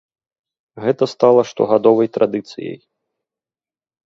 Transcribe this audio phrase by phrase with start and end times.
[0.85, 2.77] Гэта стала штогадовай традыцыяй.